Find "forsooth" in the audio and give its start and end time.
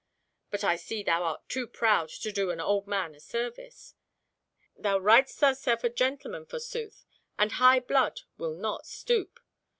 6.47-7.05